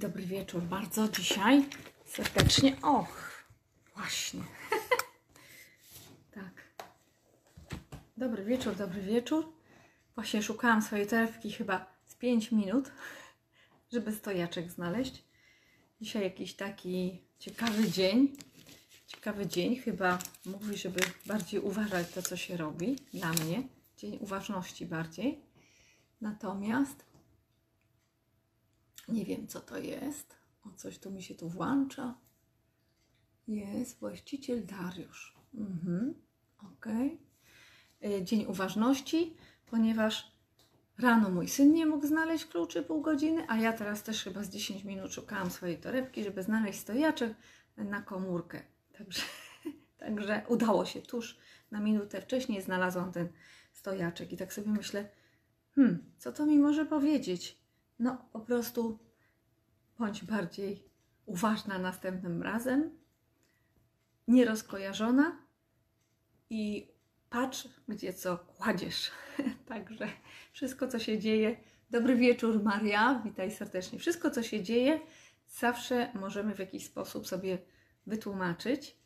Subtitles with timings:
[0.00, 0.62] dobry wieczór.
[0.62, 1.64] Bardzo dzisiaj
[2.04, 2.76] serdecznie.
[2.82, 3.44] Och,
[3.96, 4.40] właśnie.
[6.34, 6.84] tak.
[8.16, 9.52] Dobry wieczór, dobry wieczór.
[10.14, 12.92] Właśnie szukałam swojej torebki chyba z 5 minut,
[13.92, 15.24] żeby stojaczek znaleźć.
[16.00, 18.36] Dzisiaj jakiś taki ciekawy dzień.
[19.06, 19.76] Ciekawy dzień.
[19.76, 22.96] Chyba mówi, żeby bardziej uważać to, co się robi.
[23.14, 23.62] Dla mnie.
[23.96, 25.40] Dzień uważności bardziej.
[26.20, 27.09] Natomiast
[29.10, 30.36] nie wiem, co to jest.
[30.64, 32.14] O, coś tu mi się tu włącza.
[33.48, 35.36] Jest właściciel Dariusz.
[35.54, 36.14] Mhm.
[36.58, 36.86] Ok.
[38.22, 39.36] Dzień uważności,
[39.66, 40.32] ponieważ
[40.98, 44.50] rano mój syn nie mógł znaleźć kluczy pół godziny, a ja teraz też chyba z
[44.50, 47.34] 10 minut szukałam swojej torebki, żeby znaleźć stojaczek
[47.76, 48.62] na komórkę.
[48.98, 49.22] Także,
[49.98, 51.02] także udało się.
[51.02, 51.38] Tuż
[51.70, 53.28] na minutę wcześniej znalazłam ten
[53.72, 55.08] stojaczek i tak sobie myślę,
[55.74, 57.59] hmm, co to mi może powiedzieć?
[58.00, 58.98] No, po prostu
[59.98, 60.84] bądź bardziej
[61.26, 62.98] uważna następnym razem,
[64.28, 65.38] nierozkojarzona
[66.50, 66.92] i
[67.30, 69.10] patrz, gdzie co kładziesz.
[69.68, 70.08] Także
[70.52, 71.56] wszystko, co się dzieje.
[71.90, 73.98] Dobry wieczór, Maria, witaj serdecznie.
[73.98, 75.00] Wszystko, co się dzieje,
[75.48, 77.58] zawsze możemy w jakiś sposób sobie
[78.06, 78.96] wytłumaczyć.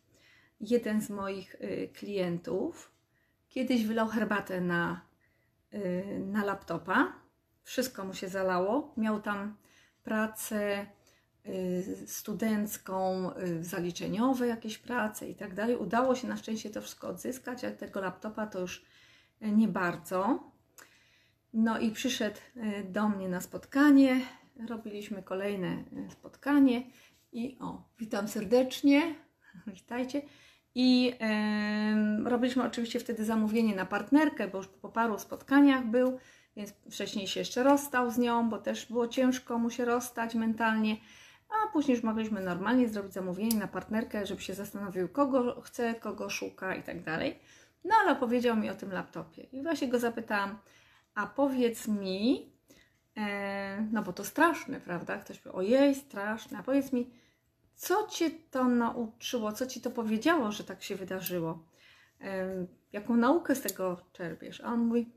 [0.61, 2.93] Jeden z moich y, klientów
[3.49, 5.07] kiedyś wylał herbatę na,
[5.75, 7.24] y, na laptopa.
[7.65, 8.95] Wszystko mu się zalało.
[8.97, 9.57] Miał tam
[10.03, 10.87] pracę
[11.47, 15.77] y, studencką, y, zaliczeniowe jakieś prace i tak dalej.
[15.77, 18.85] Udało się na szczęście to wszystko odzyskać, ale tego laptopa to już
[19.41, 20.51] nie bardzo.
[21.53, 24.21] No i przyszedł y, do mnie na spotkanie.
[24.69, 26.83] Robiliśmy kolejne spotkanie
[27.33, 29.15] i o, witam serdecznie,
[29.67, 30.23] witajcie.
[30.75, 36.19] I e, robiliśmy oczywiście wtedy zamówienie na partnerkę, bo już po paru spotkaniach był
[36.57, 40.97] więc wcześniej się jeszcze rozstał z nią, bo też było ciężko mu się rozstać mentalnie,
[41.49, 46.31] a później już mogliśmy normalnie zrobić zamówienie na partnerkę, żeby się zastanowił, kogo chce, kogo
[46.31, 47.39] szuka i tak dalej.
[47.85, 50.59] No ale powiedział mi o tym laptopie i właśnie go zapytałam,
[51.15, 52.53] a powiedz mi,
[53.17, 55.19] e, no bo to straszne, prawda?
[55.19, 57.11] Ktoś powie, ojej, straszne, a powiedz mi,
[57.75, 61.65] co Cię to nauczyło, co Ci to powiedziało, że tak się wydarzyło?
[62.21, 64.61] E, jaką naukę z tego czerpiesz?
[64.61, 65.13] A on mówi,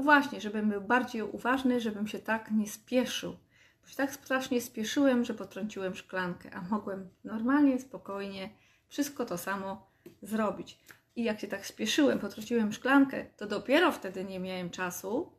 [0.00, 3.36] no właśnie, żebym był bardziej uważny, żebym się tak nie spieszył.
[3.82, 8.50] Bo się tak strasznie spieszyłem, że potrąciłem szklankę, a mogłem normalnie, spokojnie
[8.88, 9.90] wszystko to samo
[10.22, 10.78] zrobić.
[11.16, 15.32] I jak się tak spieszyłem, potrąciłem szklankę, to dopiero wtedy nie miałem czasu,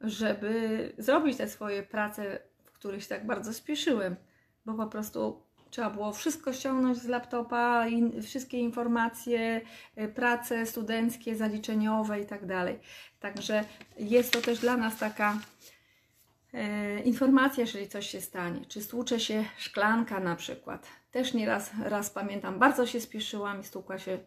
[0.00, 4.16] żeby zrobić te swoje prace, w których się tak bardzo spieszyłem,
[4.66, 5.42] bo po prostu
[5.74, 9.60] Trzeba było wszystko ściągnąć z laptopa, in, wszystkie informacje,
[9.98, 12.78] y, prace studenckie, zaliczeniowe i tak dalej.
[13.20, 13.64] Także
[13.98, 15.38] jest to też dla nas taka
[16.52, 18.60] e, informacja, jeżeli coś się stanie.
[18.68, 20.86] Czy stłucze się szklanka na przykład.
[21.10, 24.18] Też nieraz raz pamiętam, bardzo się spieszyłam i stłukła się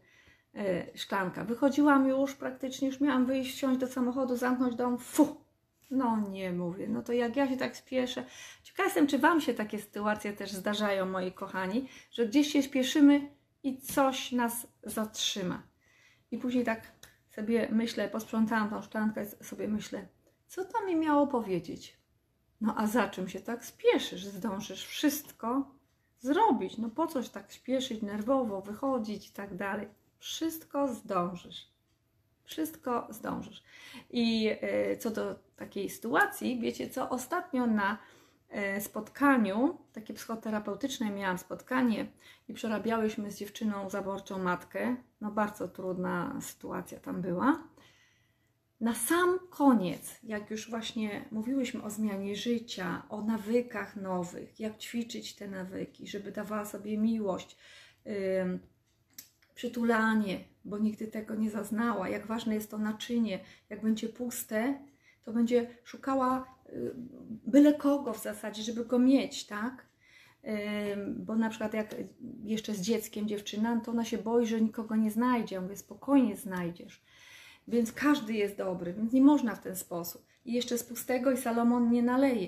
[0.56, 1.44] e, szklanka.
[1.44, 4.98] Wychodziłam już praktycznie, już miałam wyjść, wsiąść do samochodu, zamknąć dom.
[4.98, 5.47] Fu!
[5.90, 8.24] No nie mówię, no to jak ja się tak spieszę.
[8.64, 13.32] Ciekawa jestem, czy Wam się takie sytuacje też zdarzają, moi kochani, że gdzieś się spieszymy
[13.64, 15.64] i coś nas zatrzyma.
[16.32, 16.92] I później tak
[17.30, 20.08] sobie myślę, posprzątałam tą szklankę, sobie myślę,
[20.48, 21.98] co to mi miało powiedzieć?
[22.62, 24.26] No a za czym się tak spieszysz?
[24.26, 25.76] Zdążysz wszystko
[26.20, 26.78] zrobić.
[26.78, 29.88] No po coś tak spieszyć, nerwowo wychodzić i tak dalej.
[30.20, 31.77] Wszystko zdążysz.
[32.48, 33.64] Wszystko zdążysz.
[34.10, 37.98] I e, co do takiej sytuacji, wiecie co, ostatnio na
[38.50, 42.08] e, spotkaniu, takie psychoterapeutyczne miałam spotkanie
[42.50, 44.96] i przerabiałyśmy z dziewczyną zaborczą matkę.
[45.22, 47.64] No bardzo trudna sytuacja tam była.
[48.82, 55.36] Na sam koniec, jak już właśnie mówiłyśmy o zmianie życia, o nawykach nowych, jak ćwiczyć
[55.36, 57.58] te nawyki, żeby dawała sobie miłość,
[59.58, 64.80] przytulanie, bo nigdy tego nie zaznała, jak ważne jest to naczynie, jak będzie puste,
[65.24, 66.92] to będzie szukała y,
[67.46, 69.88] byle kogo w zasadzie, żeby go mieć, tak?
[71.18, 71.96] Bo na przykład jak
[72.44, 75.56] jeszcze z dzieckiem dziewczyna, to ona się boi, że nikogo nie znajdzie.
[75.56, 77.04] Ja mówię, spokojnie znajdziesz.
[77.68, 80.26] Więc każdy jest dobry, więc nie można w ten sposób.
[80.46, 82.48] I jeszcze z pustego i Salomon nie naleje.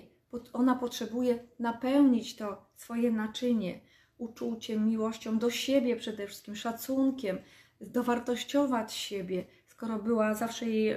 [0.53, 3.79] Ona potrzebuje napełnić to swoje naczynie
[4.19, 7.37] uczuciem, miłością do siebie przede wszystkim, szacunkiem,
[7.81, 10.95] dowartościować siebie, skoro była zawsze jej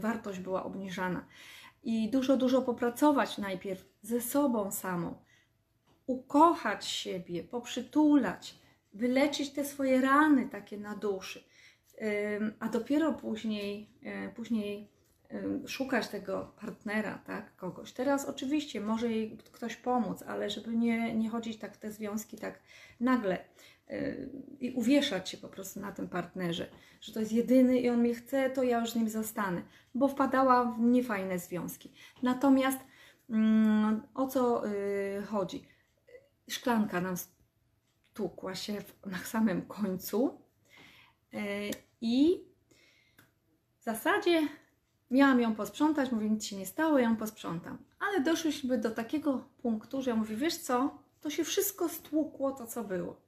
[0.00, 1.26] wartość była obniżana.
[1.82, 5.14] I dużo, dużo popracować najpierw ze sobą samą,
[6.06, 8.58] ukochać siebie, poprzytulać,
[8.92, 11.44] wyleczyć te swoje rany takie na duszy,
[12.60, 14.88] a dopiero później, e, później
[15.66, 17.92] szukać tego partnera, tak, kogoś.
[17.92, 22.36] Teraz oczywiście może jej ktoś pomóc, ale żeby nie, nie chodzić tak w te związki
[22.36, 22.60] tak
[23.00, 23.44] nagle
[23.88, 24.30] yy,
[24.60, 26.66] i uwieszać się po prostu na tym partnerze,
[27.00, 29.62] że to jest jedyny i on mnie chce, to ja już z nim zostanę,
[29.94, 31.92] bo wpadała w niefajne związki.
[32.22, 32.78] Natomiast
[33.30, 35.68] mm, o co yy, chodzi?
[36.48, 40.40] Szklanka nam stukła się na samym końcu
[42.00, 42.44] i
[43.80, 44.48] w zasadzie
[45.10, 47.78] miałam ją posprzątać, mówię, nic się nie stało, ja ją posprzątam.
[47.98, 52.66] Ale doszliśmy do takiego punktu, że ja mówię, wiesz co, to się wszystko stłukło, to
[52.66, 53.26] co było.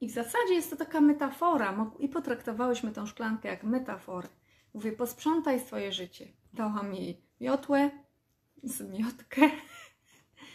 [0.00, 4.28] I w zasadzie jest to taka metafora, i potraktowałyśmy tą szklankę jak metaforę.
[4.74, 6.28] Mówię, posprzątaj swoje życie.
[6.52, 7.90] Dałam jej miotłę,
[8.62, 9.50] zmiotkę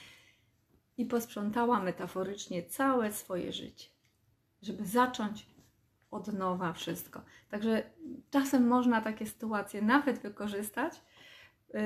[0.97, 3.89] i posprzątała metaforycznie całe swoje życie,
[4.61, 5.52] żeby zacząć
[6.13, 7.21] od nowa wszystko.
[7.49, 7.83] Także
[8.31, 11.01] czasem można takie sytuacje nawet wykorzystać
[11.73, 11.81] yy,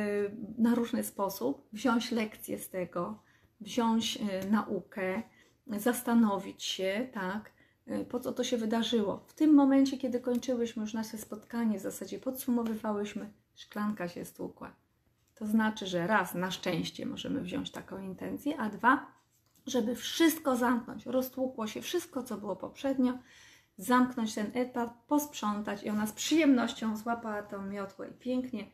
[0.57, 3.19] na różny sposób, wziąć lekcję z tego,
[3.61, 5.21] wziąć yy, naukę,
[5.67, 7.51] zastanowić się, tak,
[7.87, 9.23] yy, po co to się wydarzyło.
[9.27, 14.71] W tym momencie, kiedy kończyłyśmy już nasze spotkanie, w zasadzie podsumowywałyśmy, szklanka się stłukła.
[15.35, 19.05] To znaczy, że raz, na szczęście możemy wziąć taką intencję, a dwa,
[19.67, 21.05] żeby wszystko zamknąć.
[21.05, 23.17] Roztłukło się wszystko, co było poprzednio,
[23.77, 28.65] zamknąć ten etap, posprzątać i ona z przyjemnością złapała tą miotłę i pięknie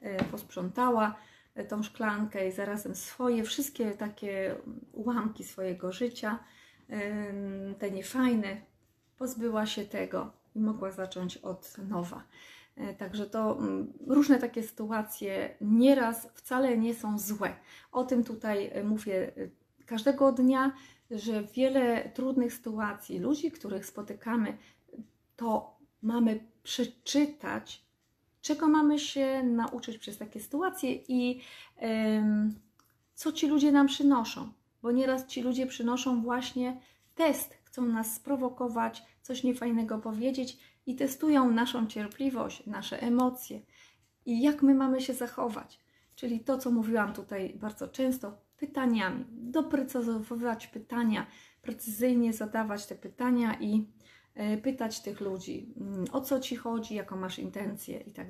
[0.00, 1.14] e, posprzątała
[1.54, 4.54] e, tą szklankę i zarazem swoje, wszystkie takie
[4.92, 6.38] ułamki swojego życia,
[7.78, 8.56] te niefajne,
[9.18, 12.22] pozbyła się tego i mogła zacząć od nowa.
[12.76, 17.56] E, także to mm, różne takie sytuacje nieraz wcale nie są złe.
[17.92, 19.32] O tym tutaj mówię
[19.86, 20.72] każdego dnia,
[21.12, 24.58] że wiele trudnych sytuacji, ludzi, których spotykamy,
[25.36, 27.82] to mamy przeczytać,
[28.40, 31.40] czego mamy się nauczyć przez takie sytuacje i
[33.14, 34.52] co ci ludzie nam przynoszą.
[34.82, 36.80] Bo nieraz ci ludzie przynoszą właśnie
[37.14, 43.60] test, chcą nas sprowokować, coś niefajnego powiedzieć i testują naszą cierpliwość, nasze emocje
[44.26, 45.78] i jak my mamy się zachować.
[46.14, 51.26] Czyli to, co mówiłam tutaj bardzo często, pytaniami, doprecyzować pytania,
[51.62, 53.86] precyzyjnie zadawać te pytania i
[54.34, 58.26] e, pytać tych ludzi, mm, o co ci chodzi, jaką masz intencję i tak.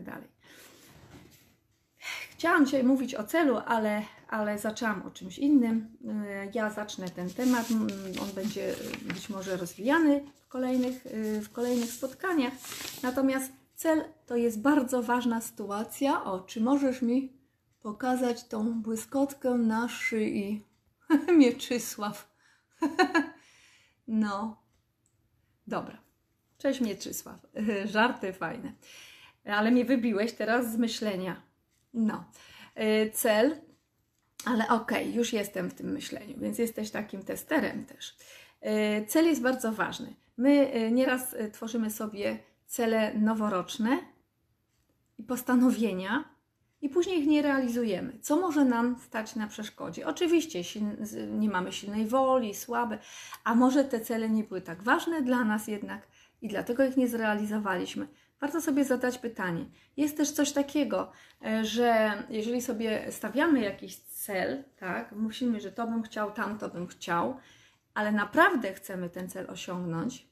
[2.31, 5.96] Chciałam dzisiaj mówić o celu, ale, ale zaczęłam o czymś innym.
[6.08, 7.67] E, ja zacznę ten temat,
[8.23, 12.52] on będzie być może rozwijany w kolejnych, e, w kolejnych spotkaniach.
[13.02, 16.25] Natomiast cel to jest bardzo ważna sytuacja.
[16.25, 17.42] O, czy możesz mi
[17.82, 20.64] pokazać tą błyskotkę na szyi.
[21.38, 22.34] Mieczysław.
[24.08, 24.62] no.
[25.67, 25.99] Dobra.
[26.58, 27.46] Cześć Mieczysław.
[27.93, 28.73] Żarty fajne.
[29.44, 31.43] Ale mnie wybiłeś teraz z myślenia.
[31.94, 32.25] No.
[32.81, 33.61] Y, cel,
[34.44, 38.17] ale okej, okay, już jestem w tym myśleniu, więc jesteś takim testerem też.
[39.02, 40.14] Y, cel jest bardzo ważny.
[40.37, 43.99] My y, nieraz tworzymy sobie cele noworoczne
[45.19, 46.31] i postanowienia,
[46.82, 48.12] i później ich nie realizujemy.
[48.20, 50.06] Co może nam stać na przeszkodzie?
[50.06, 50.61] Oczywiście
[51.31, 52.99] nie mamy silnej woli, słabe,
[53.44, 56.08] a może te cele nie były tak ważne dla nas jednak
[56.43, 58.08] i dlatego ich nie zrealizowaliśmy.
[58.40, 59.67] Warto sobie zadać pytanie.
[59.96, 61.12] Jest też coś takiego,
[61.44, 66.86] e, że jeżeli sobie stawiamy jakiś cel, tak, musimy, że to bym chciał, tamto bym
[66.86, 67.36] chciał,
[67.94, 70.31] ale naprawdę chcemy ten cel osiągnąć,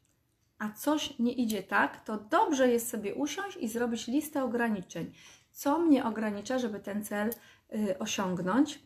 [0.60, 5.12] a coś nie idzie tak, to dobrze jest sobie usiąść i zrobić listę ograniczeń
[5.52, 7.30] co mnie ogranicza, żeby ten cel
[7.74, 8.82] y, osiągnąć,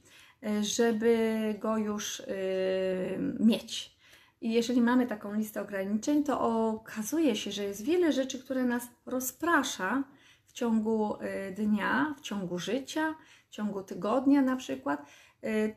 [0.46, 3.94] y, żeby go już y, mieć.
[4.40, 8.88] I jeżeli mamy taką listę ograniczeń, to okazuje się, że jest wiele rzeczy, które nas
[9.06, 10.04] rozprasza
[10.46, 11.16] w ciągu
[11.56, 13.14] dnia, w ciągu życia,
[13.48, 15.06] w ciągu tygodnia na przykład.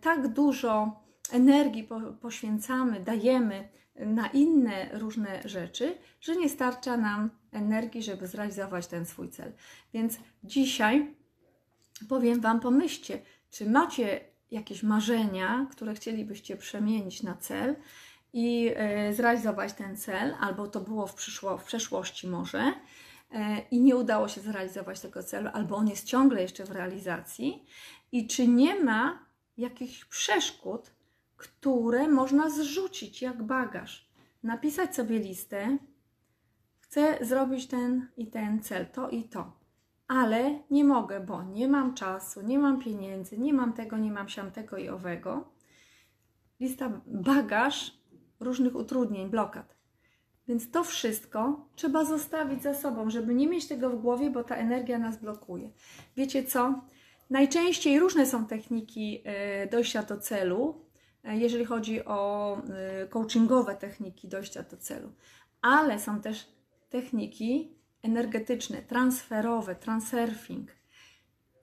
[0.02, 1.90] Tak dużo energii
[2.22, 9.30] poświęcamy, dajemy na inne różne rzeczy, że nie starcza nam energii, żeby zrealizować ten swój
[9.30, 9.54] cel.
[9.94, 11.16] Więc dzisiaj
[12.10, 14.20] powiem Wam, pomyślcie, czy macie
[14.52, 17.76] jakieś marzenia, które chcielibyście przemienić na cel
[18.34, 22.74] i e, zrealizować ten cel, albo to było w, przyszło, w przeszłości może
[23.32, 27.66] e, i nie udało się zrealizować tego celu, albo on jest ciągle jeszcze w realizacji
[28.12, 29.26] i czy nie ma
[29.58, 30.92] jakichś przeszkód,
[31.38, 34.08] które można zrzucić jak bagaż.
[34.44, 35.78] Napisać sobie listę,
[36.80, 39.52] chcę zrobić ten i ten cel, to i to,
[40.08, 44.30] ale nie mogę, bo nie mam czasu, nie mam pieniędzy, nie mam tego, nie mam
[44.30, 45.52] siamtego i owego.
[46.60, 47.98] Lista bagaż
[48.40, 49.78] różnych utrudnień, blokad.
[50.48, 54.56] Więc to wszystko trzeba zostawić za sobą, żeby nie mieć tego w głowie, bo ta
[54.56, 55.70] energia nas blokuje.
[56.16, 56.82] Wiecie co?
[57.30, 60.87] Najczęściej różne są techniki e, dojścia do celu,
[61.34, 65.12] jeżeli chodzi o e, coachingowe techniki dojścia do celu,
[65.62, 66.48] ale są też
[66.90, 70.72] techniki energetyczne, transferowe, transurfing.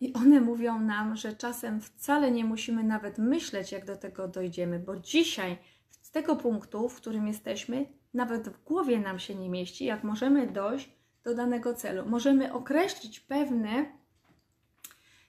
[0.00, 4.78] I one mówią nam, że czasem wcale nie musimy nawet myśleć, jak do tego dojdziemy,
[4.78, 5.58] bo dzisiaj
[6.00, 10.46] z tego punktu, w którym jesteśmy, nawet w głowie nam się nie mieści, jak możemy
[10.46, 10.90] dojść
[11.24, 12.06] do danego celu.
[12.06, 13.86] Możemy określić pewne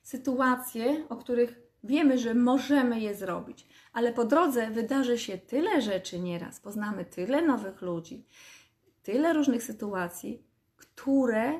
[0.03, 6.19] sytuacje, o których wiemy, że możemy je zrobić, ale po drodze wydarzy się tyle rzeczy
[6.19, 8.25] nieraz, poznamy tyle nowych ludzi,
[9.03, 10.43] tyle różnych sytuacji,
[10.75, 11.59] które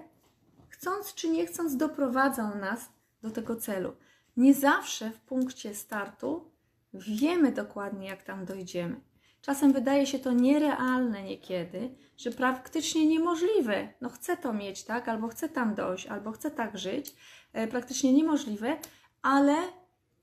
[0.70, 2.89] chcąc czy nie chcąc doprowadzą nas
[3.22, 3.94] do tego celu.
[4.38, 6.51] Nie zawsze w punkcie startu
[6.94, 9.01] wiemy dokładnie, jak tam dojdziemy.
[9.41, 13.88] Czasem wydaje się to nierealne niekiedy, że praktycznie niemożliwe.
[14.01, 15.10] No chcę to mieć, tak?
[15.10, 17.15] Albo chcę tam dojść, albo chcę tak żyć.
[17.53, 18.77] E, praktycznie niemożliwe,
[19.22, 19.55] ale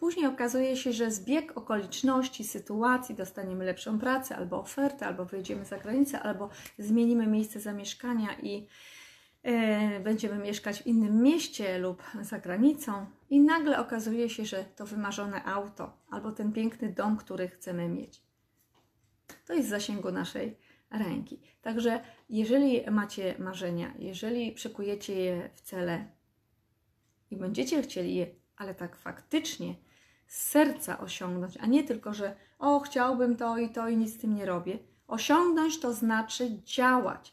[0.02, 5.78] później okazuje się, że zbieg okoliczności, sytuacji, dostaniemy lepszą pracę, albo ofertę, albo wyjedziemy za
[5.78, 8.66] granicę, albo zmienimy miejsce zamieszkania i
[9.42, 14.86] e, będziemy mieszkać w innym mieście lub za granicą, i nagle okazuje się, że to
[14.86, 18.22] wymarzone auto albo ten piękny dom, który chcemy mieć
[19.46, 20.56] to jest w zasięgu naszej
[20.90, 21.40] ręki.
[21.62, 26.08] Także jeżeli macie marzenia, jeżeli przekujecie je w cele
[27.30, 29.74] i będziecie chcieli je, ale tak faktycznie
[30.32, 34.34] serca osiągnąć, a nie tylko, że o, chciałbym to i to i nic z tym
[34.34, 34.78] nie robię.
[35.08, 37.32] Osiągnąć to znaczy działać,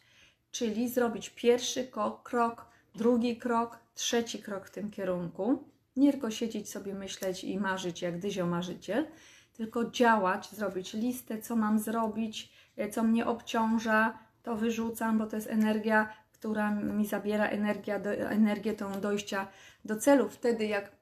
[0.52, 1.88] czyli zrobić pierwszy
[2.24, 2.66] krok,
[2.96, 5.64] drugi krok, trzeci krok w tym kierunku.
[5.96, 9.08] Nie tylko siedzieć sobie, myśleć i marzyć jak dyzio marzyciel,
[9.54, 15.36] tylko działać, zrobić listę, co mam zrobić, e, co mnie obciąża, to wyrzucam, bo to
[15.36, 17.96] jest energia, która mi zabiera energia
[18.30, 19.48] energię tą dojścia
[19.86, 20.30] do celu.
[20.30, 20.99] Wtedy jak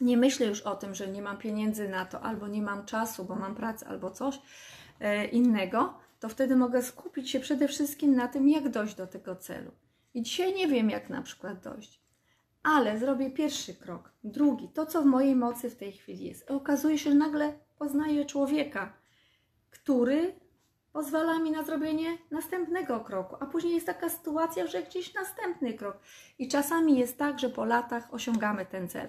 [0.00, 3.24] nie myślę już o tym, że nie mam pieniędzy na to, albo nie mam czasu,
[3.24, 4.40] bo mam pracę, albo coś
[5.00, 9.36] e, innego, to wtedy mogę skupić się przede wszystkim na tym, jak dojść do tego
[9.36, 9.70] celu.
[10.14, 12.00] I dzisiaj nie wiem, jak na przykład dojść,
[12.62, 16.50] ale zrobię pierwszy krok, drugi, to co w mojej mocy w tej chwili jest.
[16.50, 18.92] I okazuje się, że nagle poznaję człowieka,
[19.70, 20.34] który
[20.96, 25.98] pozwala mi na zrobienie następnego kroku, a później jest taka sytuacja, że gdzieś następny krok.
[26.38, 29.08] I czasami jest tak, że po latach osiągamy ten cel.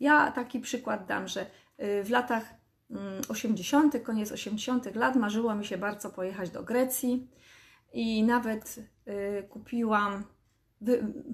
[0.00, 1.46] Ja taki przykład dam, że
[1.80, 2.44] y, w latach
[3.28, 4.96] 80., mm, koniec 80.
[4.96, 7.30] lat marzyło mi się bardzo pojechać do Grecji
[7.92, 10.24] i nawet y, kupiłam,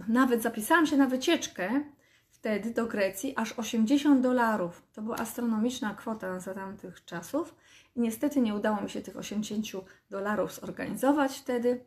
[0.09, 1.85] nawet zapisałam się na wycieczkę
[2.45, 4.83] wtedy do Grecji aż 80 dolarów.
[4.93, 7.55] To była astronomiczna kwota za tamtych czasów.
[7.97, 9.67] I niestety nie udało mi się tych 80
[10.11, 11.85] dolarów zorganizować wtedy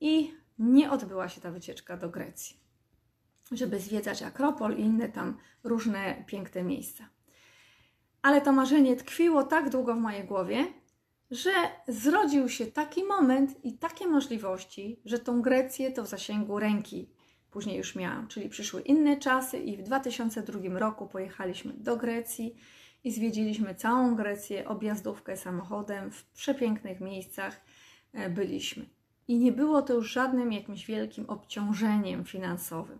[0.00, 2.56] i nie odbyła się ta wycieczka do Grecji,
[3.52, 7.08] żeby zwiedzać Akropol i inne tam różne piękne miejsca.
[8.22, 10.66] Ale to marzenie tkwiło tak długo w mojej głowie,
[11.30, 11.50] że
[11.88, 17.17] zrodził się taki moment i takie możliwości, że tą Grecję to w zasięgu ręki
[17.50, 22.56] później już miałam, czyli przyszły inne czasy i w 2002 roku pojechaliśmy do Grecji
[23.04, 27.60] i zwiedziliśmy całą Grecję, objazdówkę samochodem, w przepięknych miejscach
[28.12, 28.86] e, byliśmy.
[29.28, 32.98] I nie było to już żadnym jakimś wielkim obciążeniem finansowym.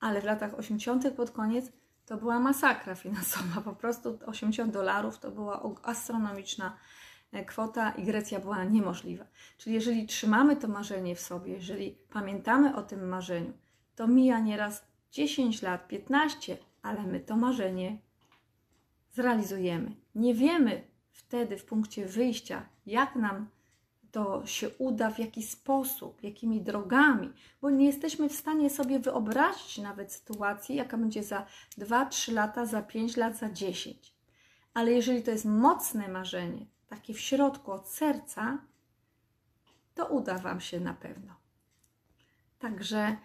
[0.00, 1.14] Ale w latach 80.
[1.16, 1.72] pod koniec
[2.06, 3.60] to była masakra finansowa.
[3.60, 6.76] Po prostu 80 dolarów to była astronomiczna
[7.46, 9.24] kwota i Grecja była niemożliwa.
[9.58, 13.52] Czyli jeżeli trzymamy to marzenie w sobie, jeżeli pamiętamy o tym marzeniu,
[13.94, 17.98] to mija nieraz 10 lat, 15, ale my to marzenie
[19.12, 19.96] zrealizujemy.
[20.14, 23.48] Nie wiemy wtedy w punkcie wyjścia, jak nam
[24.12, 29.78] to się uda, w jaki sposób, jakimi drogami, bo nie jesteśmy w stanie sobie wyobrazić
[29.78, 31.46] nawet sytuacji, jaka będzie za
[31.78, 34.14] 2-3 lata, za 5 lat, za 10.
[34.74, 38.58] Ale jeżeli to jest mocne marzenie, takie w środku od serca,
[39.94, 41.34] to uda Wam się na pewno.
[42.58, 43.16] Także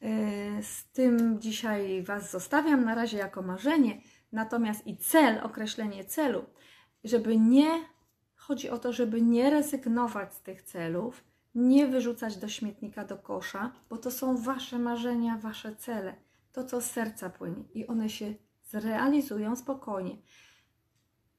[0.00, 4.00] yy, z tym dzisiaj Was zostawiam na razie jako marzenie,
[4.32, 6.44] natomiast i cel, określenie celu,
[7.04, 7.84] żeby nie,
[8.36, 13.72] chodzi o to, żeby nie rezygnować z tych celów, nie wyrzucać do śmietnika, do kosza,
[13.88, 16.14] bo to są Wasze marzenia, Wasze cele,
[16.52, 20.16] to co z serca płynie i one się zrealizują spokojnie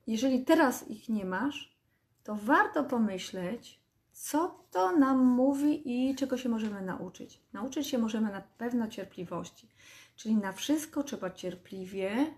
[0.08, 1.76] jeżeli teraz ich nie masz,
[2.24, 3.80] to warto pomyśleć,
[4.12, 7.42] co to nam mówi i czego się możemy nauczyć.
[7.54, 9.70] Nauczyć się możemy na pewno cierpliwości,
[10.16, 12.34] czyli na wszystko trzeba cierpliwie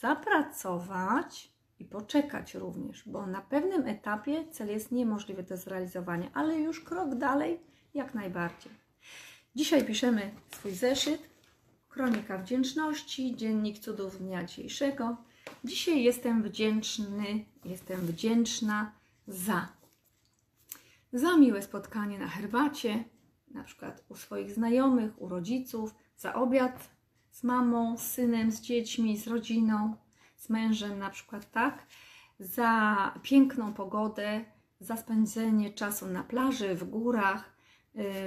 [0.00, 6.80] zapracować, i poczekać również, bo na pewnym etapie cel jest niemożliwy do zrealizowania, ale już
[6.80, 7.60] krok dalej
[7.94, 8.72] jak najbardziej.
[9.54, 11.22] Dzisiaj piszemy swój zeszyt,
[11.88, 15.16] kronika wdzięczności, dziennik cudów dnia dzisiejszego.
[15.66, 18.92] Dzisiaj jestem wdzięczny, jestem wdzięczna
[19.28, 19.68] za
[21.12, 23.04] za miłe spotkanie na herbacie,
[23.50, 26.90] na przykład u swoich znajomych, u rodziców, za obiad
[27.30, 29.96] z mamą, z synem, z dziećmi, z rodziną,
[30.36, 31.86] z mężem na przykład, tak?
[32.40, 34.44] Za piękną pogodę,
[34.80, 37.56] za spędzenie czasu na plaży, w górach,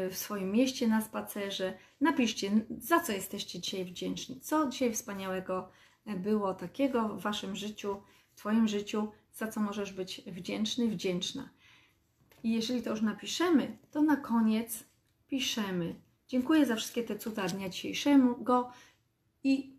[0.08, 1.78] y, w swoim mieście na spacerze.
[2.02, 5.70] Napiszcie, za co jesteście dzisiaj wdzięczni, co dzisiaj wspaniałego
[6.16, 8.02] było takiego w Waszym życiu,
[8.32, 11.50] w Twoim życiu, za co możesz być wdzięczny, wdzięczna.
[12.44, 14.84] I jeżeli to już napiszemy, to na koniec
[15.28, 15.96] piszemy.
[16.28, 18.72] Dziękuję za wszystkie te cuda dnia dzisiejszego
[19.44, 19.78] i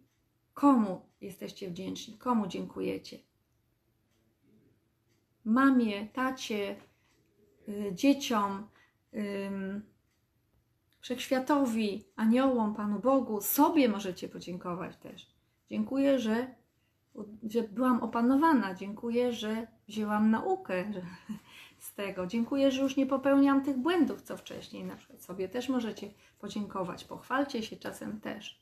[0.55, 3.19] komu jesteście wdzięczni, komu dziękujecie.
[5.45, 6.77] Mamie, tacie,
[7.69, 8.69] y, dzieciom,
[11.01, 15.30] wszechświatowi, aniołom, Panu Bogu, sobie możecie podziękować też.
[15.71, 16.55] Dziękuję, że,
[17.50, 20.85] że byłam opanowana, dziękuję, że wzięłam naukę,
[21.79, 22.27] z tego.
[22.27, 24.85] Dziękuję, że już nie popełniam tych błędów, co wcześniej.
[24.85, 27.05] Na przykład sobie też możecie podziękować.
[27.05, 28.61] Pochwalcie się czasem też.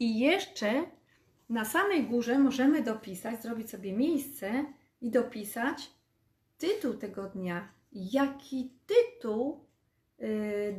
[0.00, 0.84] I jeszcze
[1.48, 4.64] na samej górze możemy dopisać, zrobić sobie miejsce
[5.00, 5.90] i dopisać
[6.58, 7.68] tytuł tego dnia.
[7.92, 9.64] Jaki tytuł
[10.18, 10.28] yy,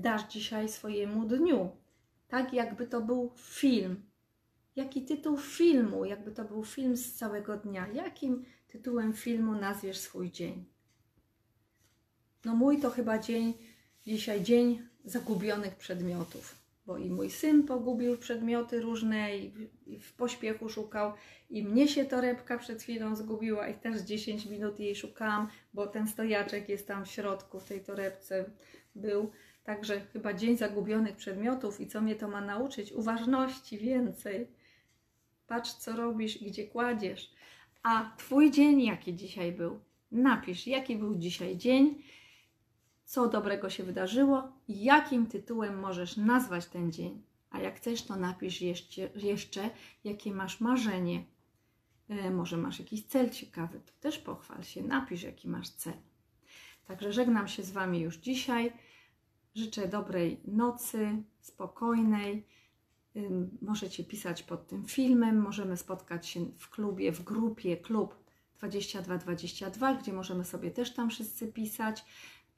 [0.01, 1.69] dasz dzisiaj swojemu dniu?
[2.27, 4.08] Tak, jakby to był film.
[4.75, 7.87] Jaki tytuł filmu, jakby to był film z całego dnia?
[7.87, 10.65] Jakim tytułem filmu nazwiesz swój dzień?
[12.45, 13.53] No mój to chyba dzień,
[14.01, 20.69] dzisiaj dzień zagubionych przedmiotów, bo i mój syn pogubił przedmioty różne i, i w pośpiechu
[20.69, 21.13] szukał
[21.49, 26.07] i mnie się torebka przed chwilą zgubiła i też 10 minut jej szukałam, bo ten
[26.07, 28.45] stojaczek jest tam w środku w tej torebce
[28.95, 29.31] był.
[29.63, 32.91] Także chyba dzień zagubionych przedmiotów i co mnie to ma nauczyć?
[32.91, 34.58] Uważności więcej.
[35.49, 37.31] Patrz, co robisz gdzie kładziesz.
[37.83, 39.79] A Twój dzień jaki dzisiaj był?
[40.11, 42.03] Napisz, jaki był dzisiaj dzień
[43.09, 47.23] co dobrego się wydarzyło jakim tytułem możesz nazwać ten dzień.
[47.49, 49.69] A jak chcesz, to napisz jeszcze, jeszcze
[50.03, 51.25] jakie masz marzenie.
[52.09, 55.93] E, może masz jakiś cel ciekawy, to też pochwal się, napisz jaki masz cel.
[56.85, 58.73] Także żegnam się z Wami już dzisiaj.
[59.55, 62.45] Życzę dobrej nocy, spokojnej.
[63.61, 68.15] Możecie pisać pod tym filmem, możemy spotkać się w klubie, w grupie klub
[68.57, 72.05] 2222, gdzie możemy sobie też tam wszyscy pisać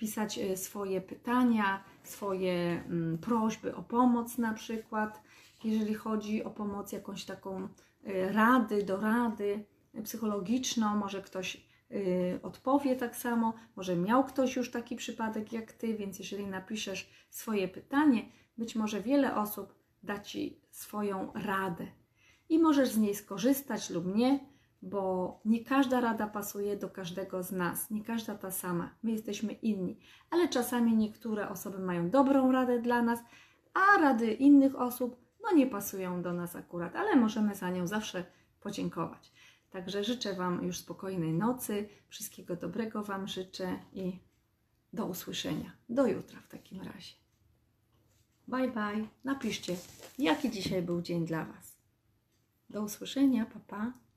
[0.02, 5.22] pisać e, swoje pytania, swoje mm, prośby o pomoc na przykład,
[5.64, 7.68] jeżeli chodzi o pomoc jakąś taką
[8.04, 9.66] e, rady, do rady
[10.04, 15.94] psychologiczną, może ktoś e, odpowie tak samo, może miał ktoś już taki przypadek jak Ty,
[15.94, 18.26] więc jeżeli napiszesz swoje pytanie,
[18.58, 21.88] być może wiele osób da Ci swoją radę
[22.50, 24.40] i możesz z niej skorzystać lub nie,
[24.82, 28.96] bo nie każda rada pasuje do każdego z nas, nie każda ta sama.
[29.04, 33.20] My jesteśmy inni, ale czasami niektóre osoby mają dobrą radę dla nas,
[33.74, 38.26] a rady innych osób no nie pasują do nas akurat, ale możemy za nią zawsze
[38.62, 39.32] podziękować.
[39.70, 44.20] Także życzę Wam już spokojnej nocy, wszystkiego dobrego Wam życzę i
[44.94, 45.72] do usłyszenia.
[45.90, 47.21] Do jutra w takim razie.
[48.48, 49.08] Bye bye.
[49.24, 49.76] Napiszcie,
[50.20, 51.78] jaki dzisiaj był dzień dla Was.
[52.70, 53.60] Do usłyszenia, papa.
[53.68, 54.11] Pa.